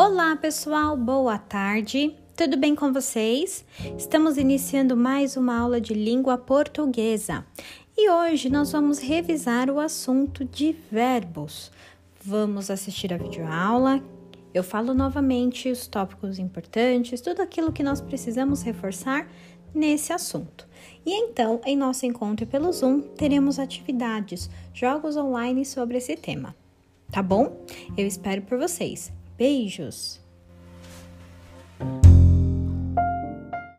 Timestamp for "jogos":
24.72-25.16